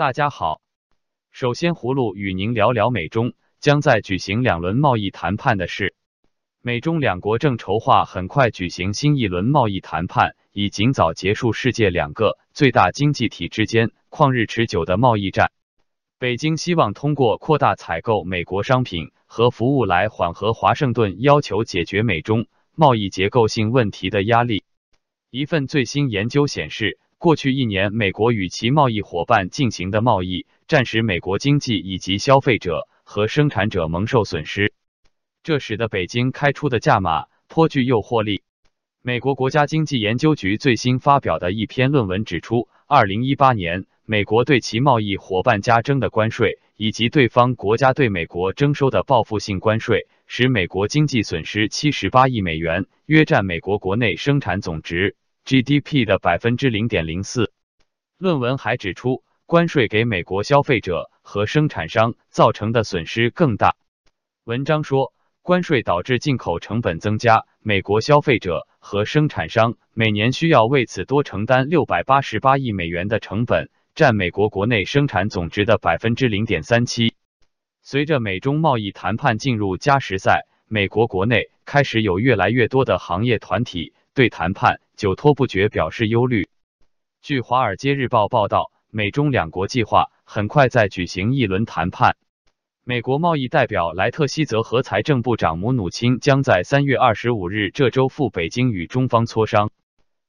[0.00, 0.62] 大家好，
[1.30, 5.94] 首先葫芦与您聊聊美中将在举行两轮贸易谈判的事。
[6.62, 15.52] 美中两国正筹划很快举行新一轮贸易谈判，以尽早结束世界两个最大经济体之间旷日持久的贸易战。
[16.18, 24.64] 北京希望通过扩大采购美国商品和服务来缓和华盛顿要求解决美中贸易结构性问题的压力。
[25.28, 26.98] 一份最新研究显示。
[27.20, 34.72] 过去一年，美国与其贸易伙伴进行的贸易战使美国经济以及消费者和生产者蒙受损失，
[35.42, 38.40] 这使得北京开出的价码颇具诱惑力。
[39.02, 55.16] 美国国家经济研究局最新发表的一篇论文指出，二零一八年美国对其贸易伙伴加征的关税，以及对方国家对美国征收的报复性关税，使美国经济损失七十八亿美元，约占美国国内生产总值。
[55.50, 57.52] GDP 的百分之零点零四。
[58.18, 63.74] 论文还指出，关税给美国消费者和生产商造成的损失更大。
[64.44, 65.12] 文章说，
[65.42, 77.12] 关税导致进口成本增加，美国消费者和生产商每年需要为此多承担六百八十八亿美元的成本，占美国国内生产总值的百分之零点三七。
[77.82, 84.80] 随着美中贸易谈判进入加时赛，美国国内开始有越来越多的行业团体对谈判。
[84.96, 86.48] 久拖不决，表示忧虑。
[87.22, 92.16] 据《华尔街日报》报道，美中两国计划很快再举行一轮谈判。
[92.84, 99.70] 美国贸易代表莱特希泽和财政部长姆努钦将在三月二十五日这周赴北京与中方磋商。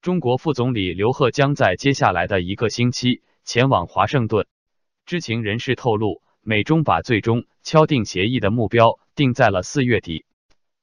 [0.00, 4.46] 中国副总理刘鹤将在接下来的一个星期前往华盛顿。
[5.04, 10.24] 知情人士透露，美中把最终敲定协议的目标定在了四月底。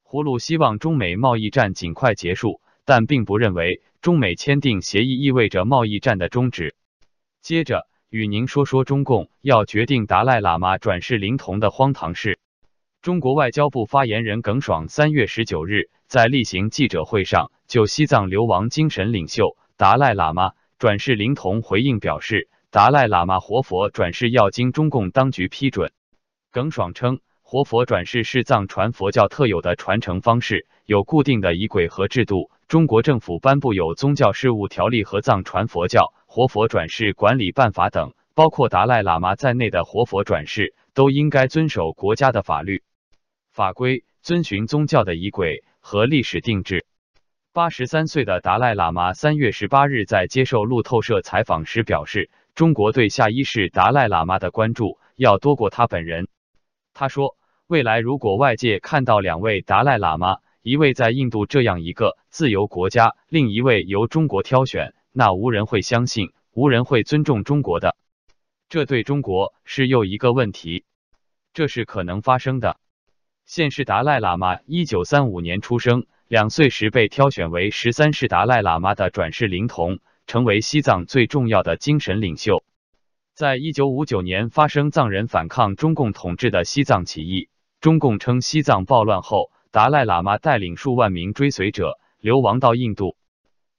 [0.04, 2.62] 胡鲁希望中美贸易战尽快结束。
[2.92, 6.76] 但并不认为中美签订协议意味着贸易战的终止。
[7.42, 12.38] 接着与您说说中共要决定达赖喇嘛转世灵童的荒唐事。
[13.02, 25.94] 中国外交部发言人耿爽三月十九日在例行记者会上就西藏流亡精神领袖达赖喇嘛转世灵童回应表示，达赖喇嘛活佛转世要经中共当局批准。
[26.52, 32.52] 耿爽称，活佛转世是藏传佛教特有的传承方式，有固定的仪轨和制度。
[32.72, 42.82] 中国政府颁布有《宗教事务条例》和《藏传佛教活佛转世管理办法》等，包括达赖喇嘛在内的活佛转世都应该遵守国家的法律
[43.52, 46.86] 法规，遵循宗教的仪轨和历史定制。
[47.52, 56.30] 八十三岁的达赖喇嘛三月十八日在接受路透社采访时表示，中国对下一世达赖喇嘛的关注要多过他本人。
[56.94, 57.36] 他说，
[57.68, 67.96] 未来如果外界看到两位达赖喇嘛，一位在印度这样一个自由国家，另一位由中国挑选，那无人会相信，无人会尊重中国的。
[68.70, 70.86] 这对中国是又一个问题。
[71.52, 72.78] 这是可能发生的。
[73.44, 79.98] 现世达赖喇嘛一九三五年出生，两岁时被挑选为十三世达赖喇嘛的转世灵童，
[80.28, 82.64] 成为西藏最重要的精神领袖。
[83.34, 87.50] 在一九五九年发生藏人反抗中共统治的西藏起义，
[87.80, 89.50] 中共称西藏暴乱后。
[89.72, 93.16] 达赖喇嘛带领数万名追随者流亡到印度，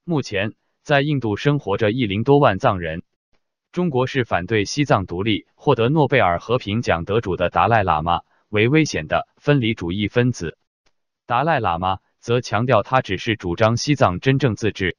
[0.05, 3.03] 目前在印度生活着一零多万藏人。
[3.73, 10.57] 中国是反对西藏独立、获得诺贝尔和平奖得主的达赖喇嘛为危险的分离主义分子。
[11.27, 14.97] 达赖喇嘛则强调，他只是主张西藏真正自治。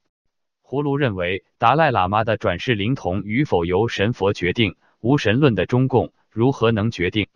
[0.63, 7.29] 葫芦认为，达赖喇嘛的转世灵童与否由神佛决定，无神论的中共如何能决定？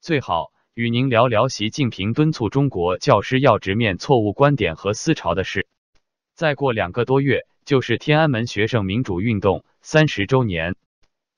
[0.00, 0.52] 最好。
[0.74, 5.68] 与您聊聊习近平敦促中国教师要直面错误观点和思潮的事。
[6.34, 10.74] 再过两个多月，就是天安门学生民主运动三十周年。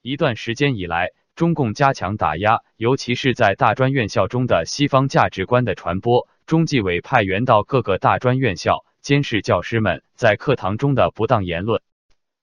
[0.00, 6.30] 一段时间以来，中共加强打压，尤其是在大专院校中的西方价值观的传播。
[6.46, 11.82] 中纪委派员到各个大专院校监视教师们在课堂中的不当言论。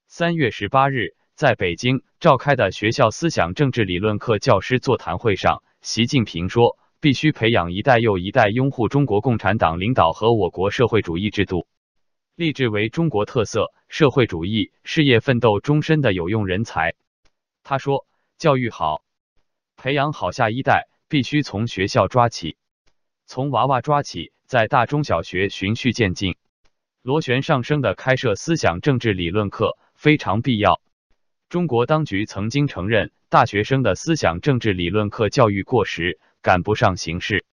[0.06, 6.78] 三月十八日，在北京召开的学校思想政治理论课教师座谈会上，习近平说。
[7.04, 11.66] 必须培养一代又一代拥护中国共产党领导和我国社会主义制度，
[12.34, 16.94] 立志为中国特色社会主义事业奋斗终身的有用人才。
[17.62, 18.06] 他说
[18.40, 19.04] ：“教育好，
[19.76, 22.56] 培养好下一代，必须从学校抓起，
[23.26, 26.36] 从娃娃抓起，在大中小学循序渐进，
[27.02, 30.80] 螺旋上升的开设思想政治理论课非常必要。
[31.50, 37.46] 中国当局曾经承认，大学生的思想政治理论课教育过时。”赶不上形势。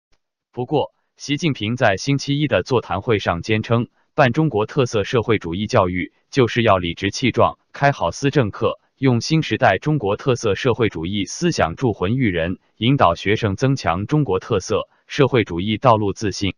[0.51, 16.57] 不过，习近平在星期一的座谈会上坚称，办中国特色社会主义教育就是要理直气壮开好思政课，用新时代中国特色社会主义思想铸魂育人，引导学生增强中国特色社会主义道路自信、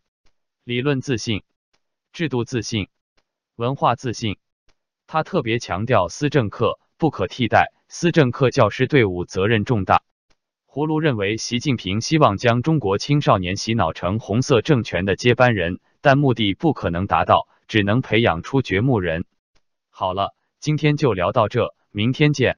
[0.63, 1.43] 理论自信、
[2.13, 2.87] 制度自信、
[3.57, 4.37] 文化自信。
[5.05, 10.01] 他特别强调思政课不可替代，思政课教师队伍责任重大。
[10.73, 19.25] 葫芦认为，习近平希望将中国青少年洗脑成红色政权的接班人，但目的不可能达到，只能培养出掘墓人。
[19.91, 22.57] 好了，今天就聊到这，明天见。